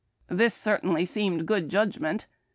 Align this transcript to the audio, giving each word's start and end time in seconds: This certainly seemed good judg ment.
This 0.31 0.55
certainly 0.55 1.05
seemed 1.05 1.45
good 1.45 1.69
judg 1.69 1.99
ment. 1.99 2.25